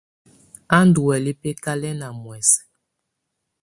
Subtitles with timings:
[0.77, 2.61] Á ndɔ́ huɛlɛ bǝkalɛna muɛsɛ.